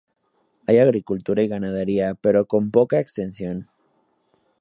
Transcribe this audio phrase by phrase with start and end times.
[0.65, 3.69] Hay agricultura y ganadería pero con poca extensión.